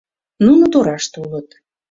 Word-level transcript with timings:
Нуно 0.45 0.65
тораште 0.73 1.17
улыт. 1.25 1.49